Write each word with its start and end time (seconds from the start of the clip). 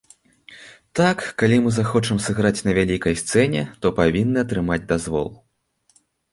Так, 0.99 1.17
калі 1.41 1.59
мы 1.65 1.73
захочам 1.75 2.23
сыграць 2.29 2.63
на 2.69 2.75
вялікай 2.79 3.13
сцэне, 3.25 3.61
то 3.85 3.95
павінны 4.03 4.37
атрымаць 4.47 4.83
дазвол. 4.97 5.33